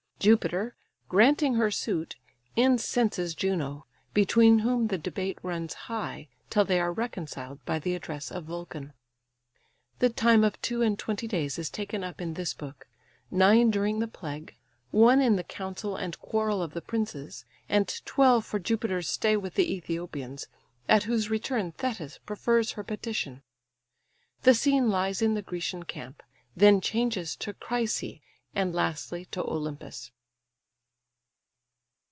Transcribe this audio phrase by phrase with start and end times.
[0.21, 0.75] Jupiter,
[1.09, 2.15] granting her suit,
[2.55, 8.31] incenses Juno: between whom the debate runs high, till they are reconciled by the address
[8.31, 8.93] of Vulcan.
[9.97, 12.87] The time of two and twenty days is taken up in this book:
[13.31, 14.55] nine during the plague,
[14.91, 19.55] one in the council and quarrel of the princes, and twelve for Jupiter's stay with
[19.55, 20.45] the Æthiopians,
[20.87, 23.41] at whose return Thetis prefers her petition.
[24.43, 26.21] The scene lies in the Grecian camp,
[26.55, 28.21] then changes to Chrysa,
[28.53, 30.11] and lastly to Olympus.